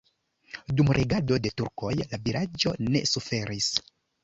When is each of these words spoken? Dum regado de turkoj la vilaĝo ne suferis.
Dum 0.79 0.89
regado 0.97 1.37
de 1.43 1.51
turkoj 1.61 1.93
la 2.01 2.21
vilaĝo 2.25 2.75
ne 2.89 3.05
suferis. 3.13 3.71